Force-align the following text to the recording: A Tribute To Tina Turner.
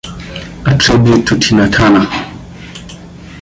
A 0.65 0.75
Tribute 0.79 1.27
To 1.27 1.37
Tina 1.37 1.69
Turner. 1.69 2.07